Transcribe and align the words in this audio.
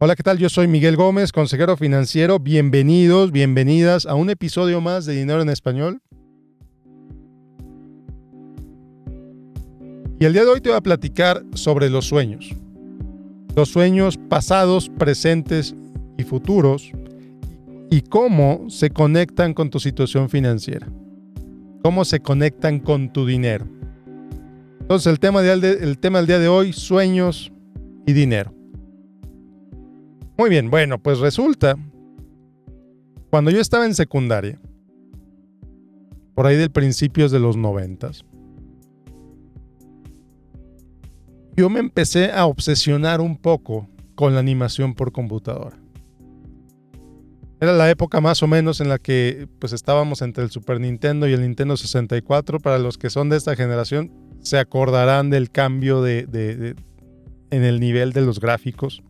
Hola, 0.00 0.14
¿qué 0.14 0.22
tal? 0.22 0.38
Yo 0.38 0.48
soy 0.48 0.68
Miguel 0.68 0.94
Gómez, 0.94 1.32
consejero 1.32 1.76
financiero. 1.76 2.38
Bienvenidos, 2.38 3.32
bienvenidas 3.32 4.06
a 4.06 4.14
un 4.14 4.30
episodio 4.30 4.80
más 4.80 5.06
de 5.06 5.14
Dinero 5.14 5.42
en 5.42 5.48
Español. 5.48 6.00
Y 10.20 10.24
el 10.24 10.32
día 10.34 10.44
de 10.44 10.50
hoy 10.50 10.60
te 10.60 10.68
voy 10.68 10.78
a 10.78 10.82
platicar 10.82 11.42
sobre 11.54 11.90
los 11.90 12.04
sueños. 12.04 12.48
Los 13.56 13.70
sueños 13.70 14.20
pasados, 14.28 14.88
presentes 14.88 15.74
y 16.16 16.22
futuros 16.22 16.92
y 17.90 18.02
cómo 18.02 18.66
se 18.70 18.90
conectan 18.90 19.52
con 19.52 19.68
tu 19.68 19.80
situación 19.80 20.28
financiera. 20.28 20.86
Cómo 21.82 22.04
se 22.04 22.20
conectan 22.20 22.78
con 22.78 23.12
tu 23.12 23.26
dinero. 23.26 23.66
Entonces 24.78 25.10
el 25.10 25.18
tema, 25.18 25.42
el 25.42 25.98
tema 25.98 26.18
del 26.18 26.28
día 26.28 26.38
de 26.38 26.46
hoy, 26.46 26.72
sueños 26.72 27.50
y 28.06 28.12
dinero. 28.12 28.57
Muy 30.38 30.50
bien, 30.50 30.70
bueno, 30.70 31.02
pues 31.02 31.18
resulta, 31.18 31.76
cuando 33.28 33.50
yo 33.50 33.60
estaba 33.60 33.86
en 33.86 33.94
secundaria, 33.96 34.60
por 36.32 36.46
ahí 36.46 36.54
del 36.54 36.70
principios 36.70 37.32
de 37.32 37.40
los 37.40 37.56
noventas, 37.56 38.24
yo 41.56 41.68
me 41.68 41.80
empecé 41.80 42.30
a 42.30 42.46
obsesionar 42.46 43.20
un 43.20 43.36
poco 43.36 43.88
con 44.14 44.34
la 44.34 44.38
animación 44.38 44.94
por 44.94 45.10
computadora. 45.10 45.76
Era 47.60 47.72
la 47.72 47.90
época 47.90 48.20
más 48.20 48.40
o 48.44 48.46
menos 48.46 48.80
en 48.80 48.88
la 48.88 49.00
que 49.00 49.48
pues 49.58 49.72
estábamos 49.72 50.22
entre 50.22 50.44
el 50.44 50.50
Super 50.50 50.78
Nintendo 50.78 51.26
y 51.26 51.32
el 51.32 51.40
Nintendo 51.40 51.76
64. 51.76 52.60
Para 52.60 52.78
los 52.78 52.96
que 52.96 53.10
son 53.10 53.28
de 53.28 53.36
esta 53.36 53.56
generación, 53.56 54.12
se 54.40 54.60
acordarán 54.60 55.30
del 55.30 55.50
cambio 55.50 56.00
de 56.00 56.76
en 57.50 57.64
el 57.64 57.80
nivel 57.80 58.12
de 58.12 58.20
los 58.20 58.38
gráficos. 58.38 59.02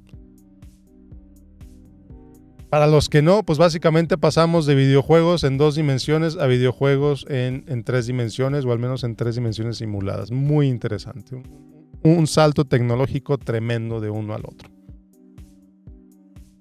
Para 2.71 2.87
los 2.87 3.09
que 3.09 3.23
no, 3.23 3.43
pues 3.45 3.59
básicamente 3.59 4.19
pasamos 4.19 4.67
de 4.67 4.75
videojuegos 4.75 5.43
en 5.45 5.57
dos 5.57 5.75
dimensiones 5.75 6.37
a 6.37 6.47
videojuegos 6.47 7.25
en, 7.31 7.65
tres 7.83 8.07
dimensiones 8.07 8.67
o 8.67 8.73
al 8.73 8.79
menos 8.79 9.05
en 9.05 9.17
tres 9.17 9.37
dimensiones 9.37 9.79
simuladas. 9.79 10.31
Muy 10.31 10.69
interesante. 10.69 11.43
Un, 12.03 12.27
salto 12.27 12.67
tecnológico 12.67 13.39
tremendo 13.39 14.01
de 14.01 14.11
uno 14.11 14.35
al 14.35 14.43
otro. 14.45 14.69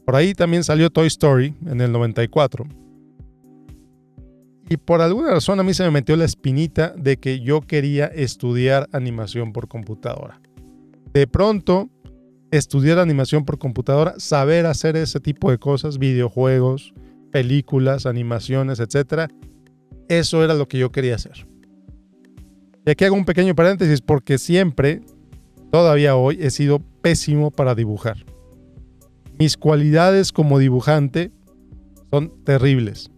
Por 0.06 0.16
ahí 0.16 0.34
también 0.34 0.64
salió 0.64 0.90
Toy 0.90 1.08
Story 1.08 1.54
en 1.66 1.82
el 1.82 1.92
94. 1.92 2.66
Y 4.70 4.78
por 4.78 5.02
alguna 5.02 5.32
razón 5.32 5.60
a 5.60 5.64
mí 5.64 5.74
se 5.74 5.84
me 5.84 5.92
metió 5.92 6.16
la 6.16 6.26
espinita 6.26 6.94
de 6.98 7.18
que 7.18 7.42
yo 7.42 7.60
quería 7.62 8.06
estudiar 8.06 8.88
animación 8.94 9.52
por 9.52 9.68
computadora. 9.68 10.40
De 11.14 11.28
pronto 11.28 11.90
estudiar 12.52 13.00
animación 13.00 13.46
por 13.46 13.58
computadora, 13.58 14.16
saber 14.18 14.66
hacer 14.66 14.96
ese 14.96 15.20
tipo 15.20 15.52
de 15.52 15.58
cosas, 15.58 15.98
videojuegos, 15.98 16.94
películas, 17.32 18.06
animaciones, 18.06 18.80
etc. 18.80 19.32
Eso 20.08 20.44
era 20.44 20.54
lo 20.54 20.68
que 20.68 20.78
yo 20.78 20.92
quería 20.92 21.16
hacer. 21.16 21.48
Y 22.86 22.92
aquí 22.92 23.04
hago 23.04 23.16
un 23.16 23.26
pequeño 23.26 23.54
paréntesis 23.54 24.02
porque 24.02 24.38
siempre, 24.38 25.02
todavía 25.72 26.16
hoy, 26.16 26.38
he 26.42 26.50
sido 26.50 26.80
pésimo 27.02 27.52
para 27.52 27.76
dibujar. 27.76 28.26
Mis 29.38 29.58
cualidades 29.58 30.32
como 30.32 30.58
dibujante 30.58 31.32
son 32.10 32.32
terribles. 32.44 33.12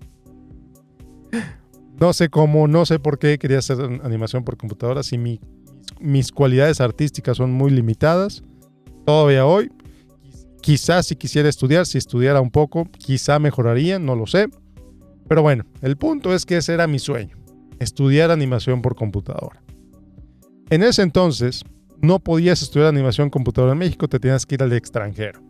No 2.00 2.14
sé 2.14 2.30
cómo, 2.30 2.68
no 2.68 2.86
sé 2.86 2.98
por 2.98 3.20
qué 3.20 3.38
quería 3.38 3.60
hacer 3.60 3.78
animación 4.04 4.44
por 4.44 4.58
computadora 4.58 5.04
si 5.04 5.18
mis 6.00 6.32
cualidades 6.32 6.82
artísticas 6.82 7.38
son 7.38 7.52
muy 7.52 7.72
limitadas 7.72 8.44
todavía 9.10 9.44
hoy. 9.48 9.72
Quizás 10.62 11.08
si 11.08 11.16
quisiera 11.16 11.50
estudiar, 11.50 11.88
si 11.88 11.98
estudiara 11.98 12.42
un 12.42 12.52
poco, 12.52 12.88
quizá 12.92 13.40
mejoraría, 13.40 13.98
no 13.98 14.16
lo 14.16 14.28
sé. 14.28 14.50
Pero 15.28 15.42
bueno, 15.42 15.66
el 15.82 15.98
punto 15.98 16.32
es 16.36 16.46
que 16.46 16.58
ese 16.58 16.76
era 16.76 16.86
mi 16.86 17.00
sueño, 17.00 17.36
estudiar 17.80 18.30
animación 18.30 18.84
por 18.84 18.96
computadora. 18.96 19.64
En 20.70 20.84
ese 20.84 21.02
entonces, 21.02 21.64
no 22.00 22.20
podías 22.20 22.62
estudiar 22.62 22.90
animación 22.90 23.32
computadora 23.32 23.74
en 23.74 23.80
México, 23.80 24.08
te 24.08 24.20
tenías 24.20 24.46
que 24.46 24.56
ir 24.56 24.64
al 24.64 24.74
extranjero. 24.74 25.42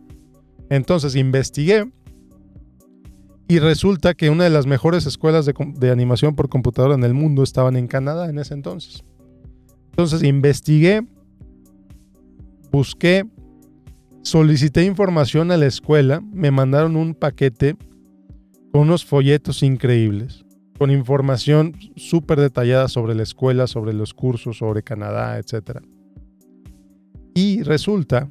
Entonces 0.70 1.14
investigué 1.14 1.86
y 3.46 3.58
resulta 3.58 4.14
que 4.14 4.30
una 4.30 4.44
de 4.44 4.50
las 4.50 4.64
mejores 4.64 5.04
escuelas 5.04 5.44
de, 5.44 5.52
de, 5.76 5.90
animación 5.90 6.34
por 6.34 6.48
computadora 6.48 6.94
en 6.94 7.04
el 7.04 7.12
mundo 7.12 7.42
estaban 7.42 7.76
en 7.76 7.88
Canadá 7.88 8.30
en 8.30 8.38
ese 8.38 8.54
entonces. 8.54 9.04
Entonces 9.90 10.22
investigué, 10.22 11.02
busqué 12.70 13.26
Solicité 14.22 14.84
información 14.84 15.50
a 15.50 15.56
la 15.56 15.64
escuela, 15.66 16.20
me 16.20 16.50
mandaron 16.50 16.94
un 16.94 17.14
paquete 17.14 17.76
con 18.70 18.82
unos 18.82 19.06
folletos 19.06 19.62
increíbles, 19.62 20.44
con 20.78 20.90
información 20.90 21.74
súper 21.96 22.38
detallada 22.38 22.88
sobre 22.88 23.14
la 23.14 23.22
escuela, 23.22 23.66
sobre 23.66 23.94
los 23.94 24.12
cursos, 24.12 24.58
sobre 24.58 24.82
Canadá, 24.82 25.38
etc. 25.38 25.80
Y 27.34 27.62
resulta, 27.62 28.30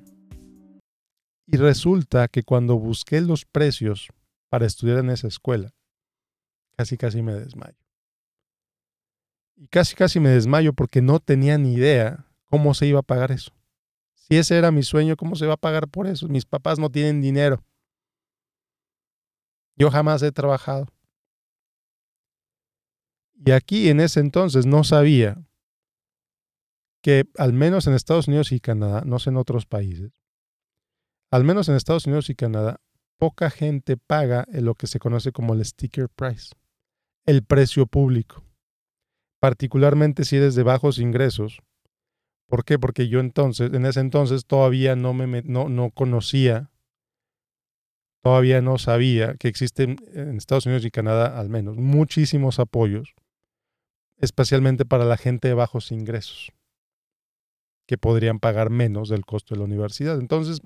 y 1.48 1.58
resulta 1.58 2.28
que 2.28 2.44
cuando 2.44 2.78
busqué 2.78 3.20
los 3.22 3.46
precios 3.46 4.10
para 4.50 4.68
estudiar 4.68 5.00
en 5.00 5.10
esa 5.10 5.28
escuela, 5.28 5.74
casi 6.78 6.98
casi 6.98 7.24
me 7.24 7.34
desmayo. 7.34 7.78
Y 9.58 9.68
casi 9.68 9.96
casi 9.96 10.20
me 10.20 10.30
desmayo 10.30 10.74
porque 10.74 11.02
no 11.02 11.20
tenía 11.20 11.58
ni 11.58 11.74
idea 11.74 12.28
cómo 12.46 12.76
se 12.76 12.86
iba 12.86 13.00
a 13.00 13.04
pagar 13.04 13.32
eso. 13.32 13.59
Si 14.30 14.38
ese 14.38 14.58
era 14.58 14.72
mi 14.72 14.84
sueño, 14.84 15.16
¿cómo 15.18 15.36
se 15.36 15.48
va 15.48 15.54
a 15.54 15.58
pagar 15.58 15.88
por 15.88 16.06
eso? 16.06 16.28
Mis 16.28 16.46
papás 16.46 16.78
no 16.78 16.92
tienen 16.92 17.20
dinero. 17.20 17.64
Yo 19.76 19.90
jamás 19.90 20.22
he 20.22 20.32
trabajado. 20.32 20.86
Y 23.44 23.52
aquí 23.52 23.90
en 23.90 24.02
ese 24.02 24.20
entonces 24.20 24.66
no 24.66 24.84
sabía 24.84 25.42
que 27.02 27.24
al 27.38 27.54
menos 27.54 27.88
en 27.88 27.94
Estados 27.94 28.28
Unidos 28.28 28.52
y 28.52 28.60
Canadá, 28.60 29.02
no 29.06 29.18
sé 29.18 29.30
en 29.30 29.38
otros 29.38 29.66
países, 29.66 30.12
al 31.32 31.44
menos 31.44 31.70
en 31.70 31.76
Estados 31.76 32.06
Unidos 32.06 32.30
y 32.30 32.36
Canadá, 32.36 32.82
poca 33.18 33.50
gente 33.50 33.98
paga 33.98 34.46
en 34.50 34.66
lo 34.66 34.76
que 34.76 34.88
se 34.88 35.00
conoce 35.00 35.32
como 35.32 35.54
el 35.54 35.64
sticker 35.64 36.10
price, 36.10 36.54
el 37.26 37.44
precio 37.44 37.88
público. 37.88 38.44
Particularmente 39.40 40.26
si 40.26 40.36
eres 40.36 40.56
de 40.56 40.64
bajos 40.64 41.00
ingresos, 41.00 41.62
¿Por 42.50 42.66
qué? 42.66 42.80
Porque 42.80 43.08
yo 43.08 43.20
entonces, 43.20 43.72
en 43.72 43.86
ese 43.86 44.00
entonces 44.00 44.48
todavía 44.48 44.96
no 44.96 45.14
me 45.14 45.44
no, 45.44 45.70
no 45.70 45.92
conocía, 45.92 46.72
todavía 48.24 48.60
no 48.60 48.80
sabía 48.80 49.36
que 49.36 49.48
existen 49.48 49.98
en 50.14 50.36
Estados 50.36 50.66
Unidos 50.66 50.84
y 50.84 50.90
Canadá 50.90 51.40
al 51.40 51.48
menos 51.50 51.78
muchísimos 51.78 52.58
apoyos, 52.58 53.14
especialmente 54.18 54.84
para 54.84 55.06
la 55.06 55.16
gente 55.16 55.48
de 55.48 55.54
bajos 55.54 55.92
ingresos, 55.92 56.52
que 57.88 58.00
podrían 58.00 58.40
pagar 58.40 58.72
menos 58.72 59.10
del 59.10 59.26
costo 59.26 59.54
de 59.54 59.60
la 59.60 59.66
universidad. 59.66 60.20
Entonces, 60.20 60.60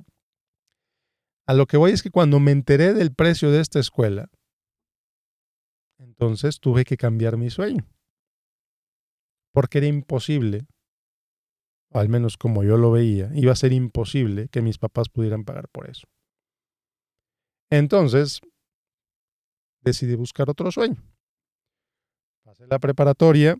a 1.45 1.53
lo 1.53 1.66
que 1.66 1.75
voy 1.75 1.91
es 1.91 2.01
que 2.01 2.11
cuando 2.11 2.39
me 2.39 2.51
enteré 2.51 2.93
del 2.93 3.13
precio 3.13 3.51
de 3.51 3.59
esta 3.59 3.79
escuela, 3.81 4.29
entonces 5.99 6.61
tuve 6.61 6.85
que 6.85 6.95
cambiar 6.95 7.35
mi 7.35 7.49
sueño, 7.49 7.85
porque 9.51 9.79
era 9.79 9.88
imposible 9.88 10.66
al 11.93 12.09
menos 12.09 12.37
como 12.37 12.63
yo 12.63 12.77
lo 12.77 12.91
veía, 12.91 13.29
iba 13.35 13.51
a 13.51 13.55
ser 13.55 13.71
imposible 13.71 14.47
que 14.49 14.61
mis 14.61 14.77
papás 14.77 15.09
pudieran 15.09 15.43
pagar 15.45 15.67
por 15.69 15.89
eso. 15.89 16.07
Entonces, 17.69 18.41
decidí 19.81 20.15
buscar 20.15 20.49
otro 20.49 20.71
sueño. 20.71 21.01
Pasé 22.43 22.65
la 22.67 22.79
preparatoria, 22.79 23.57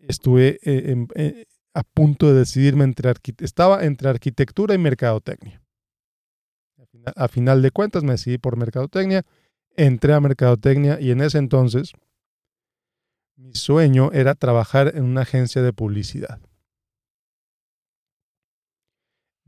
estuve 0.00 0.58
eh, 0.62 1.06
eh, 1.14 1.44
a 1.74 1.82
punto 1.82 2.28
de 2.28 2.40
decidirme 2.40 2.84
entre 2.84 3.12
estaba 3.38 3.84
entre 3.84 4.08
arquitectura 4.08 4.74
y 4.74 4.78
mercadotecnia. 4.78 5.62
A 7.16 7.28
final 7.28 7.62
de 7.62 7.70
cuentas 7.70 8.02
me 8.04 8.12
decidí 8.12 8.38
por 8.38 8.56
mercadotecnia, 8.56 9.24
entré 9.76 10.12
a 10.12 10.20
mercadotecnia 10.20 11.00
y 11.00 11.10
en 11.10 11.20
ese 11.20 11.38
entonces 11.38 11.92
mi 13.36 13.54
sueño 13.54 14.10
era 14.12 14.34
trabajar 14.34 14.92
en 14.94 15.04
una 15.04 15.22
agencia 15.22 15.62
de 15.62 15.72
publicidad 15.72 16.40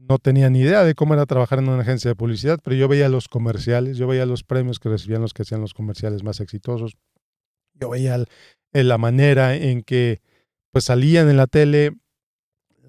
no 0.09 0.19
tenía 0.19 0.51
ni 0.51 0.61
idea 0.61 0.85
de 0.85 0.95
cómo 0.95 1.15
era 1.15 1.27
trabajar 1.27 1.59
en 1.59 1.69
una 1.69 1.83
agencia 1.83 2.11
de 2.11 2.15
publicidad, 2.15 2.59
pero 2.63 2.77
yo 2.77 2.89
veía 2.89 3.09
los 3.09 3.29
comerciales, 3.29 3.97
yo 3.97 4.07
veía 4.07 4.27
los 4.27 4.45
premios 4.45 4.79
que 4.79 4.89
recibían 4.89 5.23
los 5.23 5.33
que 5.33 5.43
hacían 5.43 5.61
los 5.61 5.75
comerciales 5.75 6.23
más 6.23 6.41
exitosos, 6.41 6.97
yo 7.75 7.91
veía 7.91 8.25
la 8.73 8.99
manera 8.99 9.55
en 9.55 9.83
que 9.83 10.21
pues 10.71 10.85
salían 10.85 11.29
en 11.31 11.37
la 11.37 11.47
tele 11.47 11.93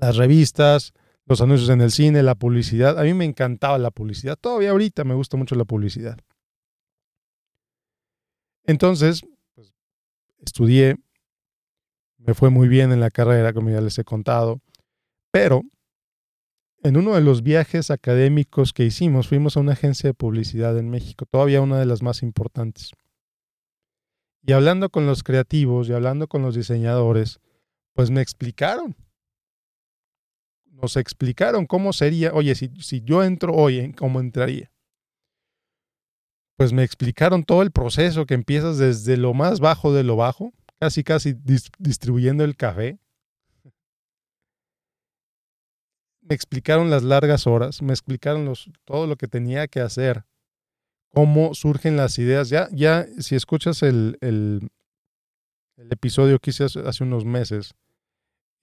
las 0.02 0.18
revistas, 0.18 0.94
los 1.26 1.42
anuncios 1.42 1.70
en 1.70 1.82
el 1.82 1.92
cine, 1.92 2.22
la 2.24 2.36
publicidad. 2.36 3.00
A 3.00 3.04
mí 3.04 3.14
me 3.14 3.26
encantaba 3.26 3.78
la 3.78 3.92
publicidad, 3.92 4.38
todavía 4.40 4.72
ahorita 4.72 5.04
me 5.04 5.14
gusta 5.14 5.38
mucho 5.38 5.56
la 5.56 5.66
publicidad. 5.66 6.18
Entonces, 8.66 9.22
pues, 9.54 9.74
estudié, 10.44 10.98
me 12.18 12.34
fue 12.34 12.50
muy 12.50 12.68
bien 12.68 12.92
en 12.92 13.00
la 13.00 13.12
carrera, 13.12 13.54
como 13.54 13.70
ya 13.70 13.82
les 13.82 13.98
he 14.00 14.04
contado, 14.04 14.60
pero 15.32 15.62
en 16.86 16.98
uno 16.98 17.16
de 17.16 17.22
los 17.22 17.42
viajes 17.42 17.90
académicos 17.90 18.72
que 18.72 18.86
hicimos, 18.86 19.28
fuimos 19.28 19.58
a 19.58 19.60
una 19.60 19.72
agencia 19.72 20.08
de 20.08 20.14
publicidad 20.14 20.78
en 20.78 20.92
México, 20.92 21.26
todavía 21.26 21.60
una 21.60 21.80
de 21.80 21.88
las 21.88 22.04
más 22.04 22.22
importantes. 22.22 22.92
Y 24.44 24.52
hablando 24.52 24.92
con 24.92 25.08
los 25.08 25.24
creativos 25.24 25.90
y 25.90 25.94
hablando 25.94 26.28
con 26.28 26.44
los 26.44 26.54
diseñadores, 26.54 27.40
pues 27.94 28.12
me 28.12 28.22
explicaron. 28.22 28.96
Nos 30.66 30.96
explicaron 30.96 31.66
cómo 31.66 31.92
sería, 31.92 32.32
oye, 32.36 32.54
si, 32.54 32.70
yo 33.02 33.24
entro 33.24 33.56
hoy, 33.56 33.92
¿cómo 33.94 34.20
entraría? 34.20 34.72
Pues 36.56 36.72
me 36.72 36.84
explicaron 36.84 37.46
todo 37.46 37.64
el 37.64 37.72
proceso 37.72 38.28
que 38.28 38.36
empiezas 38.36 38.78
desde 38.78 39.18
lo 39.18 39.34
más 39.34 39.60
bajo 39.60 39.92
de 39.92 40.04
lo 40.04 40.18
bajo, 40.18 40.54
casi 40.80 41.04
casi 41.04 41.34
distribuyendo 41.80 42.44
el 42.44 42.56
café, 42.56 43.00
me 46.28 46.36
explicaron 46.36 46.90
las 46.90 47.04
largas 47.04 47.46
horas, 47.48 47.82
me 47.82 47.94
explicaron 47.94 48.52
todo 48.84 49.08
lo 49.08 49.16
que 49.16 49.28
tenía 49.28 49.68
que 49.68 49.80
hacer, 49.80 50.26
cómo 51.14 51.54
surgen 51.54 51.98
las 51.98 52.18
ideas. 52.18 52.50
Ya, 52.50 52.68
ya 52.72 53.06
si 53.20 53.36
escuchas 53.36 53.84
el, 53.84 54.18
el, 54.22 54.68
episodio 55.78 56.40
que 56.40 56.50
hice 56.50 56.64
hace, 56.64 57.04
unos 57.04 57.26
meses 57.26 57.74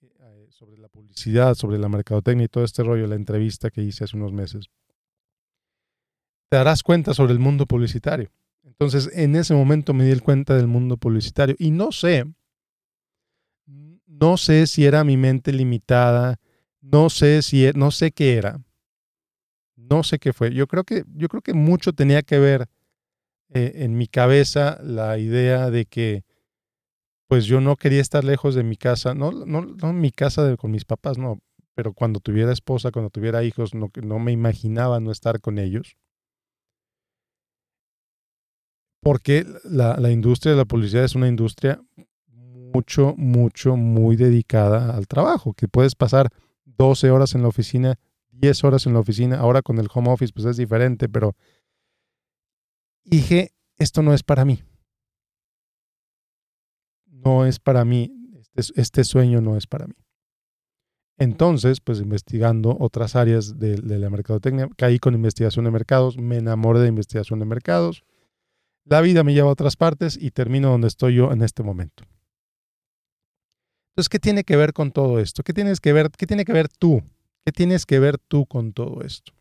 eh, 0.01 0.47
sobre 0.49 0.77
la 0.77 0.89
publicidad, 0.89 1.55
sobre 1.55 1.77
la 1.77 1.87
mercadotecnia 1.87 2.45
y 2.45 2.49
todo 2.49 2.63
este 2.65 2.83
rollo, 2.83 3.07
la 3.07 3.15
entrevista 3.15 3.69
que 3.69 3.81
hice 3.81 4.03
hace 4.03 4.17
unos 4.17 4.33
meses, 4.33 4.65
te 6.49 6.57
darás 6.57 6.83
cuenta 6.83 7.13
sobre 7.13 7.33
el 7.33 7.39
mundo 7.39 7.65
publicitario. 7.65 8.29
Entonces, 8.63 9.09
en 9.13 9.35
ese 9.35 9.53
momento 9.53 9.93
me 9.93 10.05
di 10.05 10.19
cuenta 10.19 10.55
del 10.55 10.67
mundo 10.67 10.97
publicitario 10.97 11.55
y 11.59 11.71
no 11.71 11.91
sé, 11.91 12.25
no 13.65 14.37
sé 14.37 14.67
si 14.67 14.85
era 14.85 15.03
mi 15.03 15.15
mente 15.17 15.53
limitada, 15.53 16.39
no 16.83 17.09
sé 17.09 17.41
si, 17.41 17.65
e, 17.65 17.73
no 17.73 17.91
sé 17.91 18.11
qué 18.11 18.35
era. 18.35 18.61
No 19.75 20.03
sé 20.03 20.19
qué 20.19 20.33
fue. 20.33 20.53
Yo 20.53 20.67
creo 20.67 20.83
que, 20.83 21.03
yo 21.15 21.29
creo 21.29 21.41
que 21.41 21.53
mucho 21.53 21.93
tenía 21.93 22.21
que 22.21 22.39
ver 22.39 22.67
eh, 23.49 23.71
en 23.77 23.97
mi 23.97 24.07
cabeza 24.07 24.79
la 24.83 25.17
idea 25.17 25.69
de 25.71 25.85
que 25.85 26.23
pues 27.27 27.45
yo 27.45 27.61
no 27.61 27.77
quería 27.77 28.01
estar 28.01 28.23
lejos 28.23 28.53
de 28.53 28.63
mi 28.63 28.75
casa, 28.75 29.15
no, 29.15 29.31
no, 29.31 29.61
no 29.61 29.93
mi 29.93 30.11
casa 30.11 30.55
con 30.57 30.69
mis 30.69 30.85
papás, 30.85 31.17
no, 31.17 31.39
pero 31.73 31.93
cuando 31.93 32.19
tuviera 32.19 32.51
esposa, 32.51 32.91
cuando 32.91 33.09
tuviera 33.09 33.43
hijos, 33.43 33.73
no, 33.73 33.89
no 34.03 34.19
me 34.19 34.31
imaginaba 34.31 34.99
no 34.99 35.11
estar 35.11 35.39
con 35.39 35.57
ellos. 35.57 35.95
Porque 39.01 39.45
la, 39.63 39.97
la 39.97 40.11
industria 40.11 40.51
de 40.51 40.59
la 40.59 40.65
publicidad 40.65 41.05
es 41.05 41.15
una 41.15 41.27
industria 41.27 41.81
mucho, 42.27 43.15
mucho, 43.17 43.75
muy 43.77 44.15
dedicada 44.15 44.95
al 44.95 45.07
trabajo, 45.07 45.53
que 45.53 45.67
puedes 45.67 45.95
pasar 45.95 46.29
12 46.65 47.11
horas 47.11 47.35
en 47.35 47.41
la 47.41 47.47
oficina, 47.47 47.99
10 48.31 48.63
horas 48.63 48.85
en 48.85 48.93
la 48.93 48.99
oficina. 48.99 49.39
Ahora 49.39 49.61
con 49.61 49.77
el 49.79 49.87
home 49.93 50.09
office 50.09 50.33
pues 50.33 50.45
es 50.45 50.57
diferente, 50.57 51.09
pero 51.09 51.35
dije, 53.03 53.51
esto 53.77 54.01
no 54.01 54.13
es 54.13 54.23
para 54.23 54.45
mí. 54.45 54.63
No 57.05 57.45
es 57.45 57.59
para 57.59 57.85
mí. 57.85 58.11
Este, 58.55 58.81
este 58.81 59.03
sueño 59.03 59.41
no 59.41 59.57
es 59.57 59.67
para 59.67 59.87
mí. 59.87 59.95
Entonces, 61.17 61.79
pues 61.79 61.99
investigando 61.99 62.75
otras 62.79 63.15
áreas 63.15 63.59
de, 63.59 63.75
de, 63.75 63.99
la 63.99 64.09
mercadotecnia, 64.09 64.67
caí 64.75 64.97
con 64.97 65.13
investigación 65.13 65.65
de 65.65 65.71
mercados, 65.71 66.17
me 66.17 66.37
enamoré 66.37 66.79
de 66.79 66.87
investigación 66.87 67.39
de 67.39 67.45
mercados. 67.45 68.03
La 68.83 68.99
vida 68.99 69.23
me 69.23 69.33
lleva 69.33 69.49
a 69.49 69.53
otras 69.53 69.77
partes 69.77 70.17
y 70.19 70.31
termino 70.31 70.71
donde 70.71 70.87
estoy 70.87 71.15
yo 71.15 71.31
en 71.31 71.43
este 71.43 71.63
momento. 71.63 72.03
Entonces, 73.93 74.09
¿qué 74.09 74.17
tiene 74.17 74.43
que 74.43 74.55
ver 74.55 74.73
con 74.73 74.91
todo 74.91 75.19
esto? 75.19 75.43
¿Qué 75.43 75.53
tienes 75.53 75.79
que 75.79 75.93
ver, 75.93 76.09
qué 76.09 76.25
tiene 76.25 76.45
que 76.45 76.53
ver 76.53 76.67
tú? 76.67 77.03
¿Qué 77.45 77.51
tienes 77.51 77.85
que 77.85 77.99
ver 77.99 78.17
tú 78.17 78.47
con 78.47 78.73
todo 78.73 79.01
esto? 79.03 79.33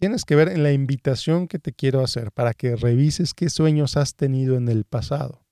Tienes 0.00 0.24
que 0.24 0.34
ver 0.34 0.48
en 0.48 0.64
la 0.64 0.72
invitación 0.72 1.46
que 1.46 1.60
te 1.60 1.72
quiero 1.72 2.00
hacer 2.00 2.32
para 2.32 2.52
que 2.52 2.74
revises 2.74 3.34
qué 3.34 3.48
sueños 3.50 3.96
has 3.96 4.16
tenido 4.16 4.56
en 4.56 4.68
el 4.68 4.84
pasado. 4.84 5.46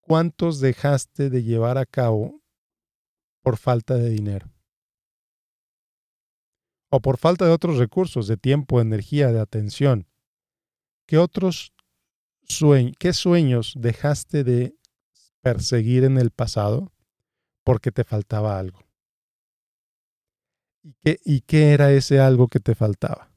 ¿Cuántos 0.00 0.60
dejaste 0.60 1.28
de 1.28 1.42
llevar 1.42 1.76
a 1.76 1.86
cabo 1.86 2.40
por 3.42 3.56
falta 3.56 3.96
de 3.96 4.10
dinero? 4.10 4.52
O 6.88 7.00
por 7.00 7.18
falta 7.18 7.44
de 7.46 7.52
otros 7.52 7.78
recursos, 7.78 8.28
de 8.28 8.36
tiempo, 8.36 8.78
de 8.78 8.82
energía, 8.82 9.32
de 9.32 9.40
atención. 9.40 10.06
¿Qué 11.06 11.18
otros 11.18 11.72
sueños, 12.42 12.94
qué 13.00 13.12
sueños 13.12 13.74
dejaste 13.76 14.44
de 14.44 14.76
perseguir 15.40 16.04
en 16.04 16.18
el 16.18 16.30
pasado 16.30 16.92
porque 17.64 17.92
te 17.92 18.04
faltaba 18.04 18.58
algo. 18.58 18.80
¿Y 20.82 20.94
qué, 20.94 21.20
¿Y 21.24 21.40
qué 21.42 21.72
era 21.72 21.92
ese 21.92 22.20
algo 22.20 22.48
que 22.48 22.60
te 22.60 22.74
faltaba? 22.74 23.30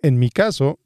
En 0.00 0.18
mi 0.18 0.30
caso, 0.30 0.80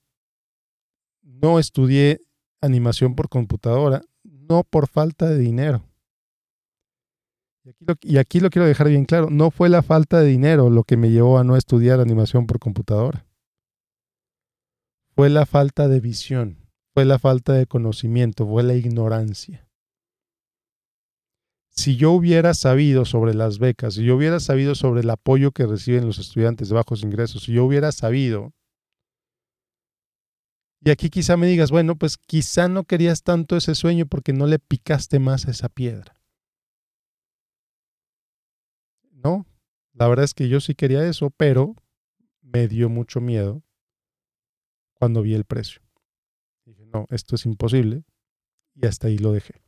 no 1.23 1.59
estudié 1.59 2.21
animación 2.61 3.15
por 3.15 3.29
computadora, 3.29 4.03
no 4.25 4.63
por 4.63 4.89
falta 4.89 5.29
de 5.29 5.39
dinero. 5.39 5.85
Y 7.65 7.71
aquí, 7.71 7.85
lo, 7.85 7.95
y 8.03 8.19
aquí, 8.19 8.41
lo, 8.41 8.51
quiero 8.51 8.69
dejar 8.69 8.89
bien 8.89 9.07
claro, 9.07 9.29
no 9.31 9.51
fue 9.51 9.69
la 9.69 9.83
falta 9.83 10.21
de 10.21 10.29
dinero 10.29 10.71
lo 10.71 10.85
que 10.85 10.97
me 10.97 11.11
llevó 11.11 11.39
a 11.39 11.45
no 11.45 11.57
estudiar 11.57 11.99
animación 12.01 12.47
por 12.47 12.59
computadora. 12.59 13.27
Fue 15.15 15.31
la 15.31 15.47
falta 15.47 15.89
de 15.89 15.99
visión 15.99 16.66
fue 16.97 17.05
la 17.05 17.19
falta 17.19 17.53
de 17.53 17.67
conocimiento, 17.67 18.47
fue 18.47 18.63
la 18.63 18.73
ignorancia. 18.73 19.69
Si 21.69 21.95
yo 21.97 22.13
hubiera 22.13 22.55
sabido 22.55 23.05
sobre 23.05 23.35
las 23.35 23.59
becas, 23.59 23.93
si 23.93 24.05
yo 24.07 24.17
hubiera 24.17 24.41
sabido 24.41 24.75
sobre 24.75 25.03
el 25.03 25.11
apoyo 25.11 25.53
que 25.53 25.67
reciben 25.67 26.07
los 26.07 26.19
estudiantes 26.19 26.71
de 26.71 26.75
bajos 26.75 27.03
ingresos, 27.03 27.43
si 27.43 27.53
yo 27.53 27.67
hubiera 27.67 27.93
sabido, 27.93 28.55
y 30.81 30.89
aquí 30.89 31.11
quizá 31.11 31.37
me 31.37 31.47
digas, 31.47 31.71
bueno, 31.71 31.97
pues 31.97 32.17
quizá 32.17 32.67
no 32.67 32.85
querías 32.85 33.23
tanto 33.23 33.59
ese 33.59 33.75
sueño 33.75 34.07
porque 34.07 34.33
no 34.33 34.47
le 34.47 34.59
picaste 34.59 35.19
más 35.19 35.47
a 35.47 35.51
esa 35.51 35.69
piedra. 35.69 36.19
No, 39.13 39.45
la 39.93 40.09
verdad 40.09 40.25
es 40.25 40.33
que 40.33 40.49
yo 40.49 40.63
sí 40.63 40.75
quería 40.75 41.07
eso, 41.07 41.29
pero 41.29 41.75
me 42.41 42.69
dio 42.69 42.89
mucho 42.89 43.21
miedo 43.21 43.63
cuando 44.95 45.21
vi 45.21 45.35
el 45.35 45.45
precio. 45.45 45.86
Esto 47.11 47.35
es 47.35 47.45
imposible. 47.45 48.05
Y 48.75 48.87
hasta 48.87 49.09
ahí 49.09 49.19
lo 49.19 49.33
dejé. 49.33 49.63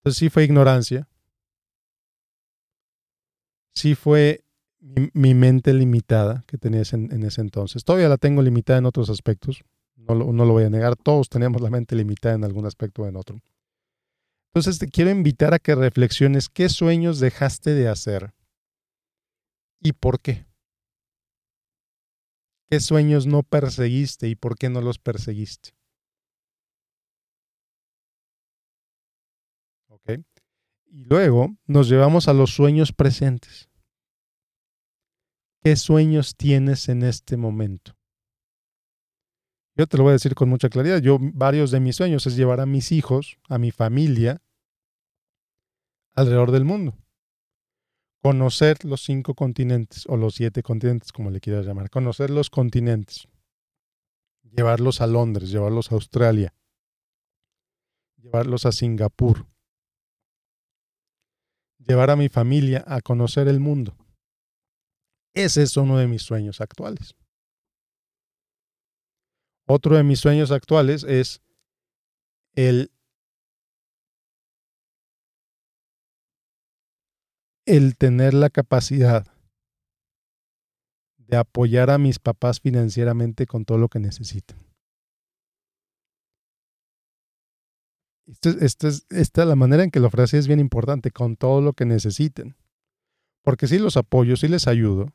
Entonces 0.00 0.18
sí 0.18 0.30
fue 0.30 0.44
ignorancia. 0.44 1.08
Sí 3.74 3.94
fue 3.94 4.42
mi, 4.80 5.34
mente 5.34 5.74
limitada 5.74 6.44
que 6.46 6.58
tenía 6.58 6.82
en, 6.92 7.22
ese 7.24 7.40
entonces. 7.40 7.84
Todavía 7.84 8.08
la 8.08 8.16
tengo 8.16 8.42
limitada 8.42 8.78
en 8.78 8.86
otros 8.86 9.10
aspectos. 9.10 9.62
No 9.96 10.14
lo, 10.14 10.32
no 10.32 10.44
lo 10.44 10.52
voy 10.52 10.64
a 10.64 10.70
negar. 10.70 10.96
Todos 10.96 11.28
tenemos 11.28 11.60
la 11.60 11.70
mente 11.70 11.96
limitada 11.96 12.34
en 12.34 12.44
algún 12.44 12.66
aspecto 12.66 13.02
o 13.02 13.06
en 13.06 13.16
otro. 13.16 13.40
Entonces 14.54 14.78
te 14.78 14.88
quiero 14.88 15.10
invitar 15.10 15.52
a 15.52 15.58
que 15.58 15.74
reflexiones 15.74 16.48
qué 16.48 16.68
sueños 16.68 17.20
dejaste 17.20 17.74
de 17.74 17.88
hacer 17.88 18.32
y 19.82 19.92
por 19.92 20.20
qué. 20.20 20.45
¿Qué 22.68 22.80
sueños 22.80 23.26
no 23.26 23.44
perseguiste 23.44 24.28
y 24.28 24.34
por 24.34 24.56
qué 24.56 24.68
no 24.68 24.80
los 24.80 24.98
perseguiste? 24.98 25.70
¿Ok? 29.88 30.20
Y 30.86 31.04
luego 31.04 31.56
nos 31.66 31.88
llevamos 31.88 32.26
a 32.26 32.32
los 32.32 32.50
sueños 32.50 32.92
presentes. 32.92 33.70
¿Qué 35.62 35.76
sueños 35.76 36.34
tienes 36.36 36.88
en 36.88 37.04
este 37.04 37.36
momento? 37.36 37.96
Yo 39.76 39.86
te 39.86 39.96
lo 39.96 40.04
voy 40.04 40.10
a 40.10 40.14
decir 40.14 40.34
con 40.34 40.48
mucha 40.48 40.68
claridad. 40.68 41.00
Yo, 41.00 41.18
varios 41.20 41.70
de 41.70 41.80
mis 41.80 41.96
sueños 41.96 42.26
es 42.26 42.36
llevar 42.36 42.60
a 42.60 42.66
mis 42.66 42.90
hijos, 42.90 43.38
a 43.48 43.58
mi 43.58 43.70
familia, 43.70 44.42
alrededor 46.14 46.50
del 46.50 46.64
mundo 46.64 46.96
conocer 48.22 48.84
los 48.84 49.02
cinco 49.02 49.34
continentes 49.34 50.04
o 50.06 50.16
los 50.16 50.34
siete 50.34 50.62
continentes, 50.62 51.12
como 51.12 51.30
le 51.30 51.40
quieras 51.40 51.66
llamar, 51.66 51.90
conocer 51.90 52.30
los 52.30 52.50
continentes, 52.50 53.28
llevarlos 54.42 55.00
a 55.00 55.06
Londres, 55.06 55.50
llevarlos 55.50 55.92
a 55.92 55.94
Australia, 55.94 56.54
llevarlos 58.16 58.66
a 58.66 58.72
Singapur, 58.72 59.46
llevar 61.78 62.10
a 62.10 62.16
mi 62.16 62.28
familia 62.28 62.84
a 62.86 63.00
conocer 63.00 63.48
el 63.48 63.60
mundo. 63.60 63.96
Ese 65.34 65.62
es 65.62 65.76
uno 65.76 65.98
de 65.98 66.06
mis 66.06 66.22
sueños 66.22 66.60
actuales. 66.60 67.14
Otro 69.68 69.96
de 69.96 70.02
mis 70.02 70.20
sueños 70.20 70.50
actuales 70.50 71.04
es 71.04 71.42
el 72.54 72.90
el 77.66 77.96
tener 77.96 78.32
la 78.32 78.48
capacidad 78.48 79.26
de 81.18 81.36
apoyar 81.36 81.90
a 81.90 81.98
mis 81.98 82.20
papás 82.20 82.60
financieramente 82.60 83.46
con 83.46 83.64
todo 83.64 83.78
lo 83.78 83.88
que 83.88 83.98
necesitan. 83.98 84.58
esta 88.60 88.88
es 88.88 89.36
la 89.36 89.56
manera 89.56 89.84
en 89.84 89.90
que 89.90 90.00
lo 90.00 90.08
ofrece 90.08 90.38
es 90.38 90.48
bien 90.48 90.60
importante, 90.60 91.10
con 91.10 91.36
todo 91.36 91.60
lo 91.60 91.72
que 91.72 91.84
necesiten. 91.84 92.56
Porque 93.42 93.66
sí 93.66 93.78
los 93.78 93.96
apoyo, 93.96 94.36
sí 94.36 94.48
les 94.48 94.66
ayudo, 94.66 95.12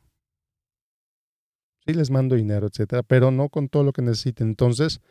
sí 1.86 1.94
les 1.94 2.10
mando 2.10 2.36
dinero, 2.36 2.68
etcétera, 2.68 3.04
pero 3.04 3.32
no 3.32 3.50
con 3.50 3.68
todo 3.68 3.84
lo 3.84 3.92
que 3.92 4.02
necesiten. 4.02 4.50
Entonces, 4.50 5.02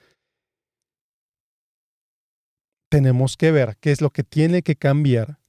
tenemos 2.91 3.37
que 3.37 3.53
ver 3.53 3.77
qué 3.81 3.93
es 3.93 4.01
lo 4.01 4.11
que 4.11 4.25
tiene 4.25 4.63
que 4.63 4.77
cambiar 4.77 5.40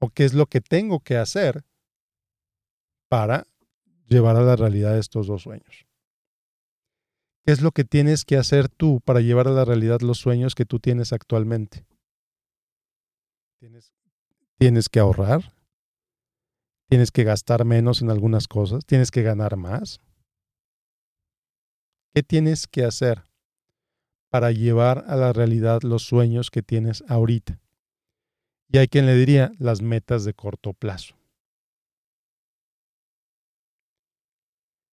o 0.00 0.10
qué 0.10 0.24
es 0.24 0.34
lo 0.34 0.46
que 0.46 0.60
tengo 0.60 1.00
que 1.00 1.16
hacer 1.16 1.64
para 3.08 3.46
llevar 4.08 4.36
a 4.36 4.42
la 4.42 4.56
realidad 4.56 4.98
estos 4.98 5.26
dos 5.26 5.42
sueños. 5.42 5.86
¿Qué 7.44 7.52
es 7.52 7.62
lo 7.62 7.72
que 7.72 7.84
tienes 7.84 8.24
que 8.24 8.36
hacer 8.36 8.68
tú 8.68 9.00
para 9.00 9.20
llevar 9.20 9.48
a 9.48 9.52
la 9.52 9.64
realidad 9.64 10.00
los 10.00 10.18
sueños 10.18 10.54
que 10.54 10.64
tú 10.64 10.78
tienes 10.78 11.12
actualmente? 11.12 11.86
Tienes, 13.58 13.92
tienes 14.58 14.88
que 14.88 15.00
ahorrar, 15.00 15.52
tienes 16.88 17.10
que 17.10 17.24
gastar 17.24 17.64
menos 17.64 18.02
en 18.02 18.10
algunas 18.10 18.48
cosas, 18.48 18.84
tienes 18.86 19.10
que 19.10 19.22
ganar 19.22 19.56
más. 19.56 20.00
¿Qué 22.14 22.22
tienes 22.22 22.66
que 22.66 22.84
hacer 22.84 23.22
para 24.30 24.50
llevar 24.50 25.04
a 25.06 25.16
la 25.16 25.32
realidad 25.32 25.82
los 25.82 26.02
sueños 26.02 26.50
que 26.50 26.62
tienes 26.62 27.04
ahorita? 27.08 27.60
Y 28.72 28.78
hay 28.78 28.88
quien 28.88 29.06
le 29.06 29.14
diría 29.14 29.52
las 29.58 29.82
metas 29.82 30.24
de 30.24 30.34
corto 30.34 30.72
plazo. 30.72 31.20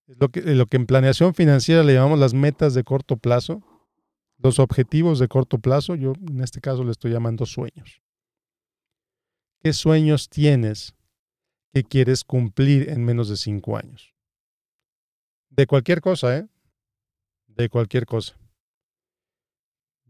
lo 0.07 0.29
que, 0.29 0.41
lo 0.41 0.65
que 0.67 0.77
en 0.77 0.85
planeación 0.85 1.33
financiera 1.33 1.83
le 1.83 1.93
llamamos 1.93 2.19
las 2.19 2.33
metas 2.33 2.73
de 2.73 2.83
corto 2.83 3.17
plazo, 3.17 3.61
los 4.37 4.59
objetivos 4.59 5.19
de 5.19 5.27
corto 5.27 5.59
plazo, 5.59 5.95
yo 5.95 6.13
en 6.27 6.41
este 6.41 6.61
caso 6.61 6.83
le 6.83 6.91
estoy 6.91 7.11
llamando 7.11 7.45
sueños. 7.45 8.01
¿Qué 9.61 9.73
sueños 9.73 10.29
tienes 10.29 10.95
que 11.73 11.83
quieres 11.83 12.23
cumplir 12.23 12.89
en 12.89 13.03
menos 13.03 13.29
de 13.29 13.35
cinco 13.35 13.75
años? 13.75 14.13
De 15.49 15.65
cualquier 15.67 16.01
cosa, 16.01 16.37
¿eh? 16.37 16.47
De 17.47 17.67
cualquier 17.67 18.05
cosa. 18.05 18.37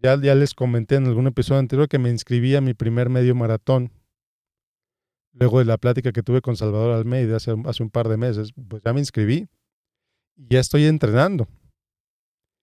Ya, 0.02 0.20
ya 0.22 0.36
les 0.36 0.54
comenté 0.54 0.96
en 0.96 1.06
algún 1.08 1.28
episodio 1.28 1.60
anterior 1.60 1.88
que 1.88 2.00
me 2.00 2.10
inscribí 2.10 2.56
a 2.56 2.62
mi 2.62 2.74
primer 2.74 3.10
medio 3.10 3.36
maratón. 3.36 3.92
Luego 5.34 5.60
de 5.60 5.66
la 5.66 5.78
plática 5.78 6.12
que 6.12 6.24
tuve 6.24 6.42
con 6.42 6.56
Salvador 6.56 6.96
Almeida 6.96 7.38
hace, 7.38 7.56
hace 7.66 7.84
un 7.84 7.90
par 7.90 8.08
de 8.08 8.18
meses, 8.18 8.54
pues 8.68 8.82
ya 8.84 8.94
me 8.94 9.00
inscribí 9.00 9.48
ya 10.38 10.60
estoy 10.60 10.86
entrenando. 10.86 11.48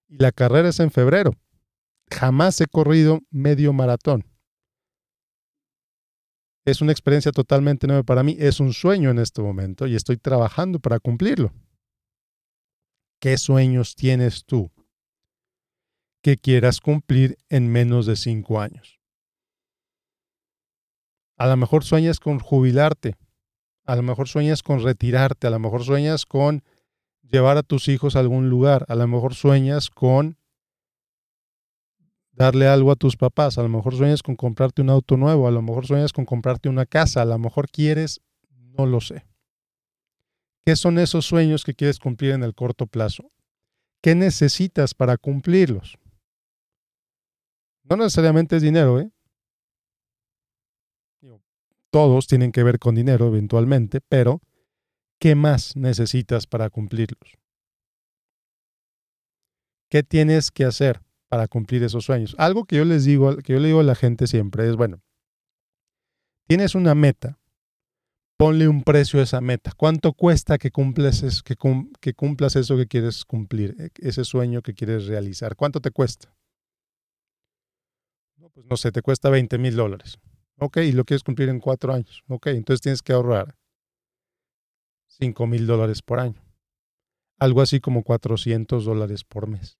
Y 0.08 0.18
la 0.18 0.32
carrera 0.32 0.68
es 0.68 0.80
en 0.80 0.90
febrero. 0.90 1.32
Jamás 2.10 2.60
he 2.60 2.66
corrido 2.66 3.20
medio 3.30 3.72
maratón. 3.72 4.24
Es 6.64 6.80
una 6.80 6.92
experiencia 6.92 7.32
totalmente 7.32 7.86
nueva 7.86 8.04
para 8.04 8.22
mí. 8.22 8.36
Es 8.38 8.60
un 8.60 8.72
sueño 8.72 9.10
en 9.10 9.18
este 9.18 9.42
momento 9.42 9.86
y 9.86 9.96
estoy 9.96 10.16
trabajando 10.16 10.78
para 10.78 10.98
cumplirlo. 10.98 11.52
¿Qué 13.20 13.36
sueños 13.36 13.94
tienes 13.94 14.44
tú 14.44 14.70
que 16.24 16.38
quieras 16.38 16.80
cumplir 16.80 17.36
en 17.50 17.70
menos 17.70 18.06
de 18.06 18.16
cinco 18.16 18.58
años? 18.58 18.98
A 21.36 21.46
lo 21.46 21.58
mejor 21.58 21.84
sueñas 21.84 22.18
con 22.18 22.38
jubilarte, 22.38 23.16
a 23.84 23.94
lo 23.94 24.02
mejor 24.02 24.26
sueñas 24.26 24.62
con 24.62 24.82
retirarte, 24.82 25.46
a 25.46 25.50
lo 25.50 25.58
mejor 25.58 25.84
sueñas 25.84 26.24
con 26.24 26.64
llevar 27.20 27.58
a 27.58 27.62
tus 27.62 27.88
hijos 27.88 28.16
a 28.16 28.20
algún 28.20 28.48
lugar. 28.48 28.86
A 28.88 28.94
lo 28.94 29.06
mejor 29.06 29.34
sueñas 29.34 29.90
con 29.90 30.38
darle 32.32 32.68
algo 32.68 32.90
a 32.90 32.96
tus 32.96 33.18
papás, 33.18 33.58
a 33.58 33.62
lo 33.62 33.68
mejor 33.68 33.94
sueñas 33.94 34.22
con 34.22 34.34
comprarte 34.34 34.80
un 34.80 34.88
auto 34.88 35.18
nuevo, 35.18 35.46
a 35.46 35.50
lo 35.50 35.60
mejor 35.60 35.86
sueñas 35.86 36.14
con 36.14 36.24
comprarte 36.24 36.70
una 36.70 36.86
casa, 36.86 37.20
a 37.20 37.26
lo 37.26 37.38
mejor 37.38 37.68
quieres, 37.68 38.22
no 38.48 38.86
lo 38.86 39.02
sé. 39.02 39.26
¿Qué 40.64 40.74
son 40.74 40.98
esos 40.98 41.26
sueños 41.26 41.64
que 41.64 41.74
quieres 41.74 41.98
cumplir 41.98 42.32
en 42.32 42.44
el 42.44 42.54
corto 42.54 42.86
plazo? 42.86 43.30
¿Qué 44.00 44.14
necesitas 44.14 44.94
para 44.94 45.18
cumplirlos? 45.18 45.98
No 47.84 47.96
necesariamente 47.96 48.56
es 48.56 48.62
dinero, 48.62 49.00
¿eh? 49.00 49.10
Todos 51.90 52.26
tienen 52.26 52.50
que 52.50 52.64
ver 52.64 52.78
con 52.78 52.96
dinero 52.96 53.28
eventualmente, 53.28 54.00
pero 54.00 54.40
¿Qué 55.24 55.34
más 55.34 55.74
necesitas 55.74 56.46
para 56.46 56.68
cumplirlos? 56.68 57.38
¿Qué 59.88 60.02
tienes 60.02 60.50
que 60.50 60.66
hacer 60.66 61.00
para 61.30 61.48
cumplir 61.48 61.82
esos 61.82 62.04
sueños? 62.04 62.34
Algo 62.36 62.64
que 62.64 62.76
yo 62.76 62.84
les 62.84 63.04
digo, 63.04 63.36
que 63.38 63.54
yo 63.54 63.58
le 63.58 63.68
digo 63.68 63.80
a 63.80 63.84
la 63.84 63.94
gente 63.94 64.26
siempre 64.26 64.68
es, 64.68 64.76
bueno, 64.76 65.02
tienes 66.46 66.74
una 66.74 66.94
meta, 66.94 67.38
ponle 68.36 68.68
un 68.68 68.82
precio 68.82 69.20
a 69.20 69.22
esa 69.22 69.40
meta. 69.40 69.72
¿Cuánto 69.76 70.12
cuesta 70.12 70.58
que, 70.58 70.70
cumples, 70.70 71.42
que, 71.42 71.56
que 72.00 72.12
cumplas 72.12 72.56
eso 72.56 72.76
que 72.76 72.86
quieres 72.86 73.24
cumplir, 73.24 73.76
e, 73.78 73.90
ese 74.06 74.24
sueño 74.24 74.60
que 74.60 74.74
quieres 74.74 75.06
realizar? 75.06 75.56
¿Cuánto 75.56 75.80
te 75.80 75.90
cuesta? 75.90 76.33
Pues 78.52 78.66
no 78.66 78.76
sé, 78.76 78.92
te 78.92 79.00
cuesta 79.00 79.30
20 79.30 79.58
mil 79.58 79.74
dólares. 79.74 80.18
Ok, 80.58 80.78
y 80.78 80.92
lo 80.92 81.04
quieres 81.04 81.22
cumplir 81.22 81.48
en 81.48 81.60
cuatro 81.60 81.92
años. 81.92 82.22
Ok, 82.28 82.48
entonces 82.48 82.80
tienes 82.82 83.02
que 83.02 83.12
ahorrar 83.12 83.56
5 85.06 85.46
mil 85.46 85.66
dólares 85.66 86.02
por 86.02 86.20
año. 86.20 86.42
Algo 87.38 87.62
así 87.62 87.80
como 87.80 88.02
400 88.02 88.84
dólares 88.84 89.24
por 89.24 89.48
mes. 89.48 89.78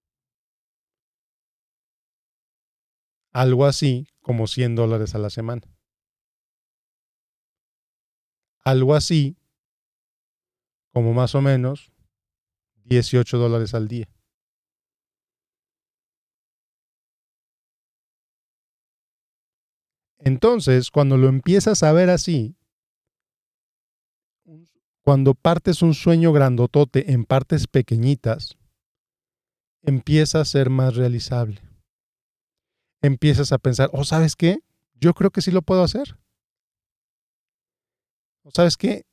Algo 3.33 3.67
así 3.67 4.07
como 4.23 4.47
100 4.47 4.77
dólares 4.77 5.15
a 5.15 5.19
la 5.19 5.31
semana. 5.31 5.63
Algo 8.65 8.95
así 8.95 9.37
como 10.93 11.13
más 11.13 11.35
o 11.35 11.43
menos 11.43 11.93
18 12.85 13.37
dólares 13.39 13.75
al 13.75 13.89
día. 13.89 14.09
Entonces, 20.25 20.91
cuando 20.91 21.19
lo 21.19 21.29
empiezas 21.29 21.83
a 21.83 21.93
ver 21.93 22.09
así, 22.09 22.57
cuando 25.03 25.35
partes 25.35 25.83
un 25.83 25.93
sueño 25.93 26.33
grandotote 26.33 27.13
en 27.13 27.27
partes 27.27 27.67
pequeñitas, 27.67 28.57
empieza 29.83 30.41
a 30.41 30.47
ser 30.47 30.71
más 30.71 30.97
realizable. 30.97 31.61
Empiezas 33.03 33.53
a 33.53 33.59
pensar, 33.59 33.91
oh, 33.93 34.05
¿sabes 34.05 34.35
qué? 34.35 34.61
Yo 34.95 35.13
creo 35.13 35.31
que 35.31 35.43
sí 35.43 35.51
lo 35.51 35.61
puedo 35.61 35.83
hacer. 35.83 36.17
¿O 38.45 38.51
sabes 38.51 38.79
qué? 38.79 39.05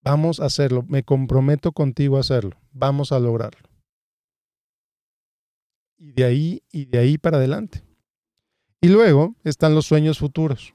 Vamos 0.00 0.40
a 0.40 0.46
hacerlo. 0.46 0.82
Me 0.88 1.02
comprometo 1.02 1.72
contigo 1.72 2.16
a 2.16 2.20
hacerlo. 2.20 2.58
Vamos 2.70 3.12
a 3.12 3.18
lograrlo. 3.18 3.68
Y 5.98 6.12
de 6.12 6.24
ahí, 6.24 6.62
y 6.72 6.86
de 6.86 6.98
ahí 6.98 7.18
para 7.18 7.36
adelante. 7.36 7.87
Y 8.80 8.88
luego 8.88 9.34
están 9.44 9.74
los 9.74 9.86
sueños 9.86 10.18
futuros 10.18 10.74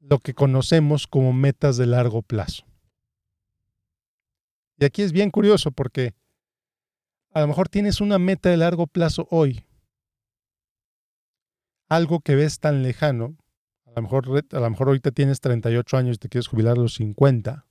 lo 0.00 0.18
que 0.18 0.34
conocemos 0.34 1.06
como 1.06 1.32
metas 1.32 1.76
de 1.76 1.86
largo 1.86 2.22
plazo. 2.22 2.64
Y 4.78 4.84
aquí 4.84 5.02
es 5.02 5.12
bien 5.12 5.30
curioso 5.30 5.70
porque 5.70 6.14
a 7.32 7.40
lo 7.42 7.48
mejor 7.48 7.68
tienes 7.68 8.00
una 8.00 8.18
meta 8.18 8.48
de 8.48 8.56
largo 8.56 8.86
plazo 8.86 9.28
hoy, 9.30 9.64
algo 11.88 12.20
que 12.20 12.34
ves 12.34 12.58
tan 12.58 12.82
lejano, 12.82 13.36
a 13.84 13.92
lo 13.96 14.02
mejor, 14.02 14.44
a 14.50 14.60
lo 14.60 14.70
mejor 14.70 14.88
ahorita 14.88 15.10
tienes 15.10 15.40
38 15.40 15.96
años 15.96 16.16
y 16.16 16.18
te 16.18 16.28
quieres 16.28 16.48
jubilar 16.48 16.76
a 16.76 16.80
los 16.80 16.94
50. 16.94 17.66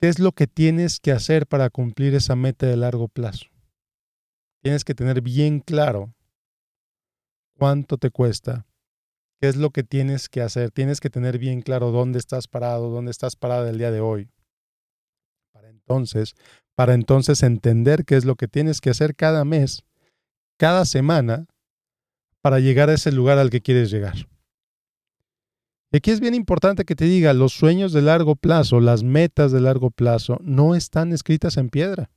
¿Qué 0.00 0.08
es 0.08 0.18
lo 0.18 0.32
que 0.32 0.46
tienes 0.46 1.00
que 1.00 1.12
hacer 1.12 1.46
para 1.46 1.70
cumplir 1.70 2.14
esa 2.14 2.36
meta 2.36 2.66
de 2.66 2.76
largo 2.76 3.08
plazo? 3.08 3.51
Tienes 4.62 4.84
que 4.84 4.94
tener 4.94 5.20
bien 5.20 5.60
claro 5.60 6.14
cuánto 7.58 7.98
te 7.98 8.10
cuesta, 8.10 8.64
¿Qué 9.42 9.48
es 9.48 9.56
lo 9.56 9.70
que 9.70 9.82
tienes 9.82 10.28
que 10.28 10.40
hacer? 10.40 10.70
Tienes 10.70 11.00
que 11.00 11.10
tener 11.10 11.36
bien 11.36 11.62
claro 11.62 11.90
dónde 11.90 12.20
estás 12.20 12.46
parado, 12.46 12.90
dónde 12.90 13.10
estás 13.10 13.34
parada 13.34 13.68
el 13.70 13.76
día 13.76 13.90
de 13.90 14.00
hoy. 14.00 14.30
Para 15.50 15.68
entonces, 15.68 16.34
para 16.76 16.94
entonces 16.94 17.42
entender 17.42 18.04
qué 18.04 18.14
es 18.14 18.24
lo 18.24 18.36
que 18.36 18.46
tienes 18.46 18.80
que 18.80 18.90
hacer 18.90 19.16
cada 19.16 19.44
mes, 19.44 19.82
cada 20.58 20.84
semana, 20.84 21.46
para 22.40 22.60
llegar 22.60 22.88
a 22.88 22.94
ese 22.94 23.10
lugar 23.10 23.38
al 23.38 23.50
que 23.50 23.62
quieres 23.62 23.90
llegar. 23.90 24.14
Y 25.90 25.96
aquí 25.96 26.12
es 26.12 26.20
bien 26.20 26.36
importante 26.36 26.84
que 26.84 26.94
te 26.94 27.06
diga, 27.06 27.32
los 27.32 27.52
sueños 27.52 27.92
de 27.92 28.02
largo 28.02 28.36
plazo, 28.36 28.78
las 28.78 29.02
metas 29.02 29.50
de 29.50 29.60
largo 29.60 29.90
plazo, 29.90 30.38
no 30.44 30.76
están 30.76 31.12
escritas 31.12 31.56
en 31.56 31.68
piedra. 31.68 32.10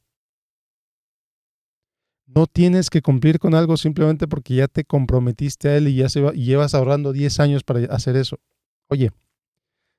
No 2.28 2.48
tienes 2.48 2.90
que 2.90 3.02
cumplir 3.02 3.40
con 3.40 3.54
algo 3.54 3.78
simplemente 3.78 4.28
porque 4.28 4.56
ya 4.56 4.68
te 4.68 4.84
comprometiste 4.84 5.70
a 5.70 5.78
él 5.78 5.88
y 5.88 5.96
ya 5.96 6.08
llevas 6.08 6.74
ahorrando 6.74 7.14
10 7.14 7.40
años 7.40 7.64
para 7.64 7.82
hacer 7.94 8.16
eso. 8.16 8.40
Oye, 8.88 9.12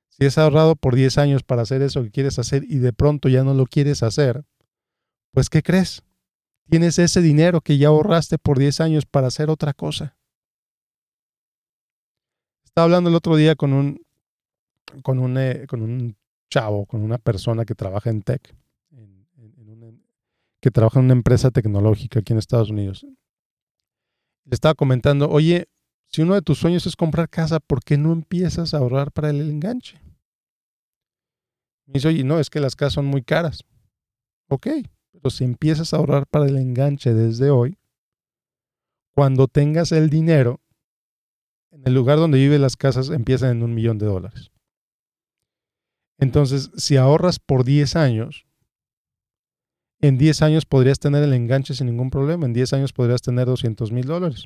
si 0.09 0.25
has 0.25 0.37
ahorrado 0.37 0.75
por 0.75 0.95
10 0.95 1.17
años 1.17 1.43
para 1.43 1.61
hacer 1.61 1.81
eso 1.81 2.03
que 2.03 2.11
quieres 2.11 2.37
hacer 2.39 2.63
y 2.67 2.79
de 2.79 2.93
pronto 2.93 3.29
ya 3.29 3.43
no 3.43 3.53
lo 3.53 3.65
quieres 3.65 4.03
hacer, 4.03 4.43
pues 5.31 5.49
¿qué 5.49 5.63
crees? 5.63 6.03
tienes 6.69 6.99
ese 6.99 7.21
dinero 7.21 7.61
que 7.61 7.77
ya 7.77 7.89
ahorraste 7.89 8.37
por 8.37 8.59
10 8.59 8.81
años 8.81 9.05
para 9.05 9.27
hacer 9.27 9.49
otra 9.49 9.73
cosa. 9.73 10.15
Estaba 12.63 12.85
hablando 12.85 13.09
el 13.09 13.15
otro 13.15 13.35
día 13.35 13.55
con 13.55 13.73
un, 13.73 14.01
con 15.01 15.19
un, 15.19 15.37
eh, 15.37 15.65
con 15.67 15.81
un 15.81 16.15
chavo, 16.49 16.85
con 16.85 17.01
una 17.01 17.17
persona 17.17 17.65
que 17.65 17.75
trabaja 17.75 18.09
en 18.09 18.21
tech, 18.21 18.55
que 20.61 20.71
trabaja 20.71 20.99
en 20.99 21.05
una 21.05 21.13
empresa 21.13 21.51
tecnológica 21.51 22.19
aquí 22.19 22.33
en 22.33 22.39
Estados 22.39 22.69
Unidos. 22.69 23.05
Le 24.45 24.53
estaba 24.53 24.75
comentando, 24.75 25.29
oye, 25.29 25.67
si 26.07 26.21
uno 26.21 26.35
de 26.35 26.41
tus 26.41 26.57
sueños 26.57 26.85
es 26.87 26.95
comprar 26.95 27.29
casa, 27.29 27.59
¿por 27.59 27.83
qué 27.83 27.97
no 27.97 28.11
empiezas 28.11 28.73
a 28.73 28.77
ahorrar 28.77 29.11
para 29.11 29.29
el 29.29 29.41
enganche? 29.41 29.99
Me 31.85 31.95
dice, 31.95 32.07
oye, 32.09 32.23
no, 32.23 32.39
es 32.39 32.49
que 32.49 32.59
las 32.59 32.75
casas 32.75 32.93
son 32.93 33.05
muy 33.05 33.23
caras. 33.23 33.63
Ok, 34.49 34.67
pero 35.11 35.29
si 35.29 35.43
empiezas 35.43 35.93
a 35.93 35.97
ahorrar 35.97 36.27
para 36.27 36.45
el 36.45 36.57
enganche 36.57 37.13
desde 37.13 37.49
hoy, 37.49 37.77
cuando 39.13 39.47
tengas 39.47 39.91
el 39.91 40.09
dinero, 40.09 40.61
en 41.71 41.83
el 41.85 41.93
lugar 41.93 42.17
donde 42.17 42.37
viven 42.37 42.61
las 42.61 42.77
casas 42.77 43.09
empiezan 43.09 43.57
en 43.57 43.63
un 43.63 43.73
millón 43.73 43.97
de 43.97 44.05
dólares. 44.05 44.51
Entonces, 46.19 46.71
si 46.77 46.97
ahorras 46.97 47.39
por 47.39 47.63
10 47.63 47.95
años, 47.95 48.46
en 49.99 50.17
10 50.17 50.41
años 50.41 50.65
podrías 50.65 50.99
tener 50.99 51.23
el 51.23 51.33
enganche 51.33 51.73
sin 51.73 51.87
ningún 51.87 52.09
problema. 52.09 52.45
En 52.45 52.53
10 52.53 52.73
años 52.73 52.93
podrías 52.93 53.21
tener 53.21 53.45
200 53.45 53.91
mil 53.91 54.05
dólares. 54.05 54.45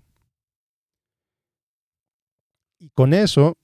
Y 2.79 2.89
con 2.89 3.13
eso, 3.13 3.57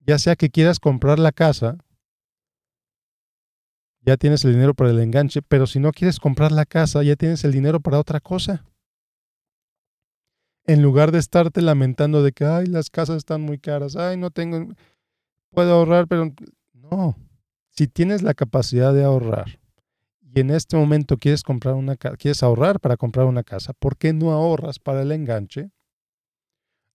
ya 0.00 0.18
sea 0.18 0.36
que 0.36 0.50
quieras 0.50 0.78
comprar 0.78 1.18
la 1.18 1.32
casa, 1.32 1.78
ya 4.02 4.16
tienes 4.16 4.44
el 4.44 4.52
dinero 4.52 4.74
para 4.74 4.90
el 4.90 5.00
enganche, 5.00 5.42
pero 5.42 5.66
si 5.66 5.78
no 5.80 5.92
quieres 5.92 6.20
comprar 6.20 6.52
la 6.52 6.66
casa, 6.66 7.02
ya 7.02 7.16
tienes 7.16 7.44
el 7.44 7.52
dinero 7.52 7.80
para 7.80 7.98
otra 7.98 8.20
cosa. 8.20 8.64
En 10.66 10.82
lugar 10.82 11.10
de 11.10 11.18
estarte 11.18 11.62
lamentando 11.62 12.22
de 12.22 12.32
que, 12.32 12.44
ay, 12.44 12.66
las 12.66 12.90
casas 12.90 13.16
están 13.16 13.40
muy 13.40 13.58
caras, 13.58 13.96
ay, 13.96 14.16
no 14.16 14.30
tengo, 14.30 14.72
puedo 15.50 15.74
ahorrar, 15.74 16.06
pero 16.06 16.32
no. 16.74 17.16
Si 17.70 17.88
tienes 17.88 18.22
la 18.22 18.34
capacidad 18.34 18.94
de 18.94 19.04
ahorrar 19.04 19.59
y 20.32 20.40
en 20.40 20.50
este 20.50 20.76
momento 20.76 21.16
quieres 21.16 21.42
comprar 21.42 21.74
una 21.74 21.96
quieres 21.96 22.42
ahorrar 22.42 22.80
para 22.80 22.96
comprar 22.96 23.26
una 23.26 23.42
casa, 23.42 23.72
¿por 23.72 23.96
qué 23.96 24.12
no 24.12 24.30
ahorras 24.32 24.78
para 24.78 25.02
el 25.02 25.12
enganche? 25.12 25.70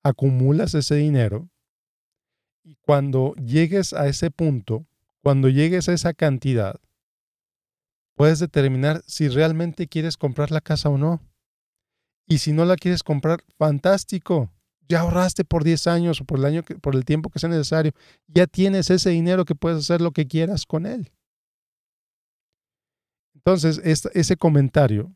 Acumulas 0.03 0.73
ese 0.73 0.95
dinero 0.95 1.49
y 2.63 2.75
cuando 2.81 3.33
llegues 3.35 3.93
a 3.93 4.07
ese 4.07 4.31
punto, 4.31 4.85
cuando 5.21 5.49
llegues 5.49 5.89
a 5.89 5.93
esa 5.93 6.13
cantidad, 6.13 6.79
puedes 8.15 8.39
determinar 8.39 9.03
si 9.05 9.27
realmente 9.27 9.87
quieres 9.87 10.17
comprar 10.17 10.51
la 10.51 10.61
casa 10.61 10.89
o 10.89 10.97
no. 10.97 11.21
Y 12.27 12.39
si 12.39 12.53
no 12.53 12.65
la 12.65 12.75
quieres 12.75 13.03
comprar, 13.03 13.43
fantástico. 13.57 14.51
Ya 14.87 15.01
ahorraste 15.01 15.45
por 15.45 15.63
10 15.63 15.87
años 15.87 16.21
o 16.21 16.25
por 16.25 16.39
el 16.39 16.45
año 16.45 16.63
por 16.81 16.95
el 16.95 17.05
tiempo 17.05 17.29
que 17.29 17.39
sea 17.39 17.49
necesario. 17.49 17.91
Ya 18.27 18.47
tienes 18.47 18.89
ese 18.89 19.09
dinero 19.09 19.45
que 19.45 19.55
puedes 19.55 19.79
hacer 19.79 20.01
lo 20.01 20.11
que 20.11 20.27
quieras 20.27 20.65
con 20.65 20.85
él. 20.85 21.11
Entonces, 23.45 23.79
ese 23.83 24.37
comentario 24.37 25.15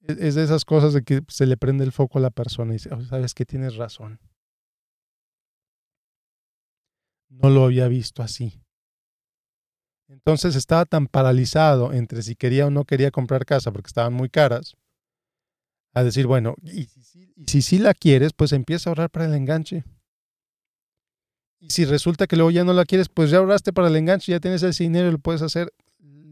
e, 0.00 0.16
es, 0.18 0.34
de 0.34 0.42
esas 0.42 0.64
cosas 0.64 0.92
de 0.92 1.04
que 1.04 1.22
se 1.28 1.46
le 1.46 1.56
prende 1.56 1.84
el 1.84 1.92
foco 1.92 2.18
a 2.18 2.22
la 2.22 2.30
persona 2.30 2.72
y 2.72 2.74
dice, 2.74 2.90
sabes 3.08 3.34
que 3.34 3.46
tienes 3.46 3.76
razón. 3.76 4.18
No 7.28 7.50
lo 7.50 7.64
había 7.64 7.86
visto 7.86 8.22
así. 8.22 8.60
Entonces 10.08 10.56
estaba 10.56 10.84
tan 10.84 11.06
paralizado 11.06 11.92
entre 11.92 12.22
si 12.22 12.34
quería 12.34 12.66
o 12.66 12.70
no 12.70 12.84
quería 12.84 13.10
comprar 13.10 13.46
casa 13.46 13.72
porque 13.72 13.88
estaban 13.88 14.12
muy 14.12 14.28
caras, 14.28 14.76
a 15.94 16.02
decir, 16.02 16.26
bueno, 16.26 16.56
y 16.62 16.88
si, 17.46 17.62
sí 17.62 17.78
la 17.78 17.94
quieres, 17.94 18.32
pues 18.32 18.52
empieza 18.52 18.90
a 18.90 18.92
ahorrar 18.92 19.10
para 19.10 19.26
el 19.26 19.34
enganche. 19.34 19.84
Y 21.60 21.70
si 21.70 21.84
resulta 21.84 22.26
que 22.26 22.36
luego 22.36 22.50
ya 22.50 22.64
no 22.64 22.72
la 22.72 22.84
quieres, 22.84 23.08
pues 23.08 23.30
ya 23.30 23.38
ahorraste 23.38 23.72
para 23.72 23.86
el 23.86 23.96
enganche, 23.96 24.32
ya 24.32 24.40
tienes 24.40 24.62
ese 24.64 24.82
dinero 24.82 25.08
y 25.08 25.12
lo 25.12 25.18
puedes 25.18 25.40
hacer 25.40 25.72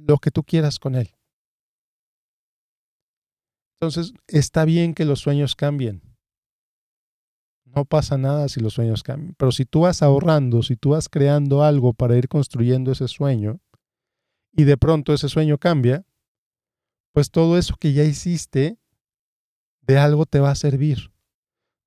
lo 0.06 0.18
que 0.18 0.30
tú 0.30 0.42
quieras 0.42 0.78
con 0.78 0.94
él. 0.94 1.14
Entonces, 3.80 4.14
está 4.28 4.64
bien 4.64 4.94
que 4.94 5.04
los 5.04 5.20
sueños 5.20 5.56
cambien. 5.56 6.02
No 7.64 7.84
pasa 7.84 8.18
nada 8.18 8.48
si 8.48 8.60
los 8.60 8.74
sueños 8.74 9.02
cambian. 9.02 9.34
Pero 9.36 9.50
si 9.50 9.64
tú 9.64 9.80
vas 9.80 10.02
ahorrando, 10.02 10.62
si 10.62 10.76
tú 10.76 10.90
vas 10.90 11.08
creando 11.08 11.62
algo 11.64 11.94
para 11.94 12.16
ir 12.16 12.28
construyendo 12.28 12.92
ese 12.92 13.08
sueño 13.08 13.60
y 14.52 14.64
de 14.64 14.76
pronto 14.76 15.12
ese 15.14 15.28
sueño 15.28 15.58
cambia, 15.58 16.04
pues 17.12 17.30
todo 17.30 17.58
eso 17.58 17.74
que 17.78 17.92
ya 17.92 18.04
hiciste 18.04 18.78
de 19.80 19.98
algo 19.98 20.26
te 20.26 20.38
va 20.38 20.50
a 20.50 20.54
servir. 20.54 21.12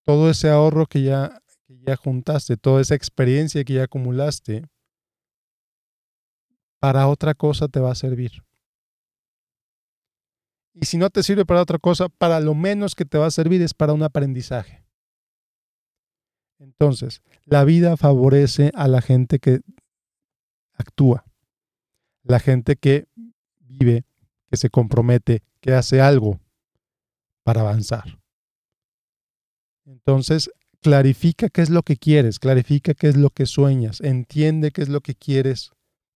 Todo 0.04 0.30
ese 0.30 0.49
ahorro 0.49 0.88
que 0.88 1.01
ya, 1.04 1.41
que 1.65 1.80
ya 1.80 1.95
juntaste, 1.95 2.58
toda 2.58 2.82
esa 2.82 2.95
experiencia 2.95 3.63
que 3.63 3.73
ya 3.75 3.84
acumulaste, 3.84 4.65
para 6.80 7.08
otra 7.08 7.34
cosa 7.34 7.68
te 7.68 7.80
va 7.80 7.92
a 7.92 7.96
servir. 7.96 8.44
Y 10.74 10.86
si 10.86 10.98
no 10.98 11.10
te 11.10 11.24
sirve 11.24 11.46
para 11.46 11.62
otra 11.62 11.80
cosa, 11.80 12.10
para 12.10 12.40
lo 12.40 12.54
menos 12.54 12.96
que 12.96 13.06
te 13.06 13.18
va 13.18 13.28
a 13.28 13.32
servir 13.32 13.62
es 13.62 13.74
para 13.74 13.94
un 13.94 14.04
aprendizaje. 14.04 14.86
Entonces, 16.60 17.22
la 17.46 17.64
vida 17.64 17.96
favorece 17.96 18.72
a 18.76 18.88
la 18.88 19.02
gente 19.02 19.40
que 19.40 19.62
actúa, 20.74 21.26
la 22.24 22.40
gente 22.40 22.76
que 22.76 23.08
vive, 23.60 24.04
que 24.50 24.58
se 24.58 24.70
compromete, 24.70 25.44
que 25.62 25.74
hace 25.74 26.02
algo 26.02 26.40
para 27.44 27.62
avanzar. 27.62 28.20
Entonces, 29.86 30.52
clarifica 30.82 31.50
qué 31.50 31.62
es 31.62 31.70
lo 31.70 31.84
que 31.84 31.98
quieres, 31.98 32.40
clarifica 32.40 32.94
qué 32.94 33.08
es 33.08 33.16
lo 33.16 33.30
que 33.30 33.46
sueñas, 33.46 34.02
entiende 34.02 34.72
qué 34.72 34.82
es 34.82 34.90
lo 34.90 35.02
que 35.02 35.16
quieres 35.16 35.72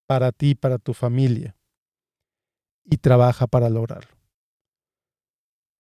para 0.10 0.32
ti, 0.32 0.56
para 0.56 0.80
tu 0.80 0.96
familia 0.96 1.56
y 2.84 2.98
trabaja 2.98 3.46
para 3.46 3.70
lograrlo. 3.70 4.18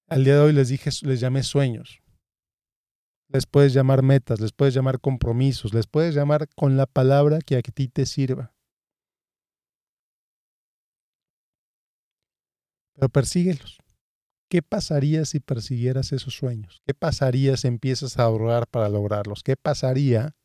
Al 0.07 0.23
día 0.23 0.35
de 0.35 0.41
hoy 0.41 0.53
les 0.53 0.69
dije, 0.69 0.91
les 1.01 1.19
llamé 1.19 1.41
sueños 1.41 1.99
les 3.29 3.45
puedes 3.45 3.73
llamar 3.73 4.01
metas, 4.01 4.39
les 4.39 4.51
puedes 4.51 4.73
llamar 4.73 4.99
compromisos, 4.99 5.73
les 5.73 5.87
puedes 5.87 6.15
llamar 6.15 6.47
con 6.55 6.77
la 6.77 6.87
palabra 6.87 7.39
que 7.39 7.55
a 7.57 7.61
ti 7.61 7.87
te 7.87 8.05
sirva. 8.05 8.53
Pero 12.95 13.09
persíguelos. 13.09 13.77
¿Qué 14.49 14.63
pasaría 14.63 15.25
si 15.25 15.39
persiguieras 15.39 16.11
esos 16.11 16.33
sueños? 16.33 16.81
¿Qué 16.87 16.95
pasaría 16.95 17.55
si 17.55 17.67
empiezas 17.67 18.17
a 18.17 18.23
ahorrar 18.23 18.65
para 18.65 18.89
lograrlos? 18.89 19.43
¿Qué 19.43 19.55
pasaría 19.55 20.35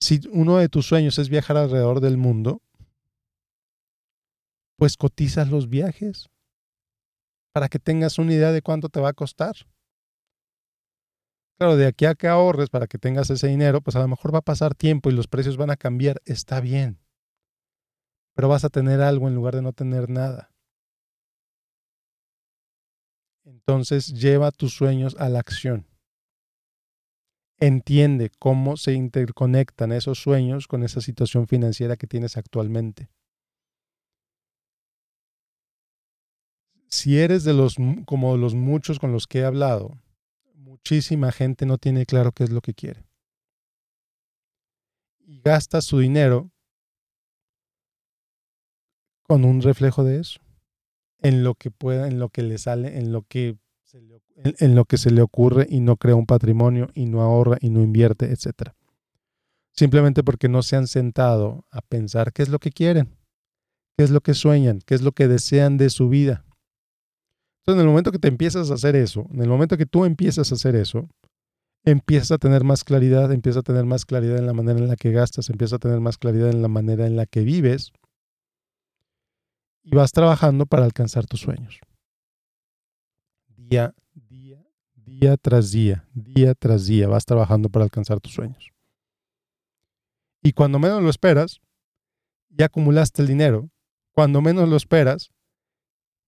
si 0.00 0.20
uno 0.30 0.58
de 0.58 0.68
tus 0.68 0.86
sueños 0.86 1.18
es 1.18 1.28
viajar 1.28 1.56
alrededor 1.56 2.00
del 2.00 2.16
mundo? 2.16 2.62
Pues 4.76 4.96
cotizas 4.96 5.48
los 5.50 5.68
viajes 5.68 6.28
para 7.52 7.68
que 7.68 7.80
tengas 7.80 8.18
una 8.18 8.32
idea 8.32 8.52
de 8.52 8.62
cuánto 8.62 8.88
te 8.88 9.00
va 9.00 9.08
a 9.08 9.14
costar. 9.14 9.56
Claro, 11.58 11.76
de 11.76 11.86
aquí 11.88 12.04
a 12.04 12.14
que 12.14 12.28
ahorres 12.28 12.70
para 12.70 12.86
que 12.86 12.98
tengas 12.98 13.30
ese 13.30 13.48
dinero, 13.48 13.80
pues 13.80 13.96
a 13.96 13.98
lo 13.98 14.06
mejor 14.06 14.32
va 14.32 14.38
a 14.38 14.42
pasar 14.42 14.76
tiempo 14.76 15.10
y 15.10 15.12
los 15.12 15.26
precios 15.26 15.56
van 15.56 15.70
a 15.70 15.76
cambiar. 15.76 16.22
Está 16.24 16.60
bien. 16.60 17.00
Pero 18.34 18.48
vas 18.48 18.64
a 18.64 18.68
tener 18.68 19.00
algo 19.00 19.26
en 19.26 19.34
lugar 19.34 19.56
de 19.56 19.62
no 19.62 19.72
tener 19.72 20.08
nada. 20.08 20.52
Entonces 23.44 24.06
lleva 24.12 24.52
tus 24.52 24.74
sueños 24.74 25.16
a 25.18 25.28
la 25.28 25.40
acción. 25.40 25.87
Entiende 27.60 28.30
cómo 28.38 28.76
se 28.76 28.92
interconectan 28.92 29.90
esos 29.90 30.20
sueños 30.20 30.68
con 30.68 30.84
esa 30.84 31.00
situación 31.00 31.48
financiera 31.48 31.96
que 31.96 32.06
tienes 32.06 32.36
actualmente. 32.36 33.10
Si 36.88 37.18
eres 37.18 37.44
de 37.44 37.54
los 37.54 37.76
como 38.06 38.36
los 38.36 38.54
muchos 38.54 39.00
con 39.00 39.12
los 39.12 39.26
que 39.26 39.40
he 39.40 39.44
hablado, 39.44 39.98
muchísima 40.54 41.32
gente 41.32 41.66
no 41.66 41.78
tiene 41.78 42.06
claro 42.06 42.32
qué 42.32 42.44
es 42.44 42.50
lo 42.50 42.60
que 42.60 42.74
quiere. 42.74 43.04
Y 45.18 45.40
gasta 45.40 45.82
su 45.82 45.98
dinero 45.98 46.50
con 49.22 49.44
un 49.44 49.60
reflejo 49.60 50.04
de 50.04 50.20
eso. 50.20 50.40
En 51.20 51.42
lo 51.42 51.54
que 51.56 51.72
pueda, 51.72 52.06
en 52.06 52.20
lo 52.20 52.28
que 52.28 52.42
le 52.42 52.56
sale, 52.56 52.98
en 52.98 53.12
lo 53.12 53.22
que 53.22 53.58
en, 53.94 54.74
lo 54.74 54.84
que 54.84 54.98
se 54.98 55.10
le 55.10 55.22
ocurre 55.22 55.66
y 55.68 55.80
no 55.80 55.96
crea 55.96 56.14
un 56.14 56.26
patrimonio 56.26 56.88
y 56.94 57.06
no 57.06 57.22
ahorra 57.22 57.58
y 57.60 57.70
no 57.70 57.82
invierte, 57.82 58.32
etc. 58.32 58.72
Simplemente 59.72 60.22
porque 60.24 60.48
no 60.48 60.62
se 60.62 60.76
han 60.76 60.86
sentado 60.86 61.64
a 61.70 61.80
pensar 61.82 62.32
qué 62.32 62.42
es 62.42 62.48
lo 62.48 62.58
que 62.58 62.70
quieren, 62.70 63.16
qué 63.96 64.04
es 64.04 64.10
lo 64.10 64.20
que 64.20 64.34
sueñan, 64.34 64.80
qué 64.84 64.94
es 64.94 65.02
lo 65.02 65.12
que 65.12 65.28
desean 65.28 65.76
de 65.76 65.90
su 65.90 66.08
vida 66.08 66.44
en 67.72 67.80
el 67.80 67.86
momento 67.86 68.12
que 68.12 68.18
te 68.18 68.28
empiezas 68.28 68.70
a 68.70 68.74
hacer 68.74 68.96
eso, 68.96 69.26
en 69.32 69.42
el 69.42 69.48
momento 69.48 69.76
que 69.76 69.86
tú 69.86 70.04
empiezas 70.04 70.50
a 70.50 70.54
hacer 70.54 70.74
eso, 70.74 71.08
empiezas 71.84 72.32
a 72.32 72.38
tener 72.38 72.64
más 72.64 72.84
claridad, 72.84 73.30
empiezas 73.32 73.60
a 73.60 73.62
tener 73.62 73.84
más 73.84 74.04
claridad 74.04 74.38
en 74.38 74.46
la 74.46 74.52
manera 74.52 74.78
en 74.78 74.88
la 74.88 74.96
que 74.96 75.12
gastas, 75.12 75.50
empiezas 75.50 75.74
a 75.74 75.78
tener 75.78 76.00
más 76.00 76.18
claridad 76.18 76.50
en 76.50 76.62
la 76.62 76.68
manera 76.68 77.06
en 77.06 77.16
la 77.16 77.26
que 77.26 77.42
vives. 77.42 77.92
y 79.90 79.96
vas 79.96 80.12
trabajando 80.12 80.66
para 80.66 80.84
alcanzar 80.84 81.24
tus 81.24 81.40
sueños. 81.40 81.80
Día, 83.68 83.94
día, 84.14 84.64
día 84.94 85.36
tras 85.36 85.70
día, 85.70 86.08
día 86.14 86.54
tras 86.54 86.86
día 86.86 87.06
vas 87.06 87.26
trabajando 87.26 87.68
para 87.68 87.84
alcanzar 87.84 88.18
tus 88.18 88.32
sueños. 88.32 88.72
Y 90.42 90.52
cuando 90.52 90.78
menos 90.78 91.02
lo 91.02 91.10
esperas, 91.10 91.60
ya 92.48 92.66
acumulaste 92.66 93.20
el 93.20 93.28
dinero. 93.28 93.68
Cuando 94.12 94.40
menos 94.40 94.70
lo 94.70 94.76
esperas, 94.76 95.30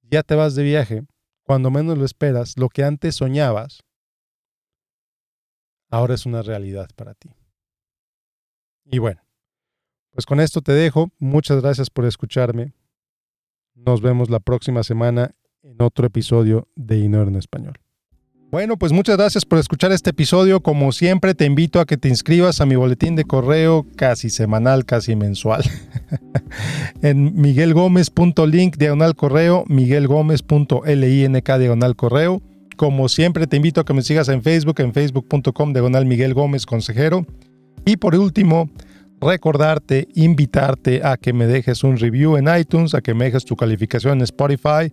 ya 0.02 0.22
te 0.22 0.34
vas 0.34 0.54
de 0.54 0.64
viaje. 0.64 1.06
Cuando 1.42 1.70
menos 1.70 1.96
lo 1.96 2.04
esperas, 2.04 2.58
lo 2.58 2.68
que 2.68 2.84
antes 2.84 3.14
soñabas, 3.14 3.80
ahora 5.88 6.12
es 6.12 6.26
una 6.26 6.42
realidad 6.42 6.90
para 6.94 7.14
ti. 7.14 7.30
Y 8.84 8.98
bueno, 8.98 9.22
pues 10.10 10.26
con 10.26 10.40
esto 10.40 10.60
te 10.60 10.72
dejo. 10.72 11.10
Muchas 11.18 11.62
gracias 11.62 11.88
por 11.88 12.04
escucharme. 12.04 12.74
Nos 13.72 14.02
vemos 14.02 14.28
la 14.28 14.40
próxima 14.40 14.82
semana 14.82 15.34
en 15.62 15.80
otro 15.82 16.06
episodio 16.06 16.68
de 16.76 16.96
Dinero 16.96 17.28
en 17.28 17.36
Español. 17.36 17.74
Bueno, 18.50 18.76
pues 18.76 18.90
muchas 18.90 19.16
gracias 19.16 19.44
por 19.44 19.60
escuchar 19.60 19.92
este 19.92 20.10
episodio. 20.10 20.60
Como 20.60 20.90
siempre, 20.90 21.34
te 21.34 21.44
invito 21.44 21.78
a 21.78 21.86
que 21.86 21.96
te 21.96 22.08
inscribas 22.08 22.60
a 22.60 22.66
mi 22.66 22.74
boletín 22.74 23.14
de 23.14 23.22
correo 23.22 23.86
casi 23.94 24.28
semanal, 24.28 24.84
casi 24.84 25.14
mensual. 25.14 25.62
en 27.02 27.40
miguelgomez.link 27.40 28.76
diagonal 28.76 29.14
correo, 29.14 29.64
miguelgomez.link 29.68 31.48
diagonal 31.58 31.94
correo. 31.94 32.42
Como 32.76 33.08
siempre, 33.08 33.46
te 33.46 33.56
invito 33.56 33.82
a 33.82 33.84
que 33.84 33.94
me 33.94 34.02
sigas 34.02 34.28
en 34.28 34.42
Facebook, 34.42 34.80
en 34.80 34.92
facebook.com 34.92 35.72
diagonal 35.72 36.06
Miguel 36.06 36.34
Gómez 36.34 36.66
Consejero. 36.66 37.24
Y 37.84 37.98
por 37.98 38.16
último, 38.16 38.68
recordarte, 39.20 40.08
invitarte 40.14 41.02
a 41.04 41.16
que 41.18 41.32
me 41.32 41.46
dejes 41.46 41.84
un 41.84 41.98
review 41.98 42.36
en 42.36 42.48
iTunes, 42.58 42.94
a 42.94 43.00
que 43.00 43.14
me 43.14 43.26
dejes 43.26 43.44
tu 43.44 43.54
calificación 43.54 44.18
en 44.18 44.22
Spotify. 44.22 44.92